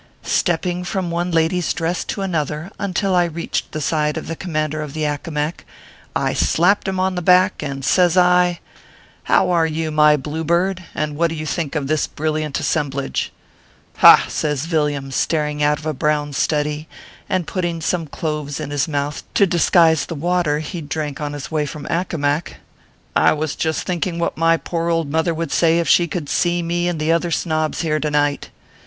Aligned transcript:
Stepping 0.23 0.83
from 0.83 1.11
one 1.11 1.29
lady 1.29 1.59
s 1.59 1.75
dress 1.75 2.03
to 2.03 2.23
another, 2.23 2.71
until 2.79 3.13
I 3.13 3.25
reached 3.25 3.71
the 3.71 3.79
side 3.79 4.17
of 4.17 4.25
the 4.25 4.35
Commander 4.35 4.81
of 4.81 4.95
the 4.95 5.05
Aecomac, 5.05 5.63
I 6.15 6.33
slapped 6.33 6.87
him 6.87 6.99
on 6.99 7.13
the 7.13 7.21
back, 7.21 7.61
and 7.61 7.85
says 7.85 8.17
I:" 8.17 8.61
How 9.25 9.51
are 9.51 9.67
you, 9.67 9.91
my 9.91 10.17
blue 10.17 10.43
bird; 10.43 10.83
and 10.95 11.15
what 11.15 11.29
do 11.29 11.35
you 11.35 11.45
think 11.45 11.75
of 11.75 11.85
this 11.85 12.07
brilliant 12.07 12.59
assemblage 12.59 13.31
?""Ha!" 13.97 14.25
says 14.27 14.65
Villiam, 14.65 15.11
starting 15.11 15.61
out 15.61 15.77
of 15.77 15.85
a 15.85 15.93
brown 15.93 16.33
study, 16.33 16.87
and 17.29 17.45
putting 17.45 17.77
Borne 17.77 18.07
cloves 18.07 18.59
in 18.59 18.71
his 18.71 18.87
mouth, 18.87 19.21
to 19.35 19.45
disguise 19.45 20.07
the 20.07 20.15
water 20.15 20.57
he 20.61 20.81
d 20.81 20.87
drank 20.87 21.21
on 21.21 21.33
his 21.33 21.51
way 21.51 21.67
from 21.67 21.85
Aeco 21.91 22.17
mac" 22.19 22.57
I 23.15 23.33
was 23.33 23.55
just 23.55 23.83
thinking 23.83 24.17
what 24.17 24.35
my 24.35 24.57
poor 24.57 24.89
old 24.89 25.11
mother 25.11 25.35
would 25.35 25.51
say 25.51 25.77
if 25.77 25.87
she 25.87 26.07
could 26.07 26.27
see 26.27 26.63
me 26.63 26.87
and 26.87 26.99
the 26.99 27.11
other 27.11 27.29
snobs 27.29 27.81
here 27.81 27.99
to 27.99 28.09
night. 28.09 28.49